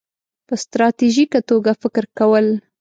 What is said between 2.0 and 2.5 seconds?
کول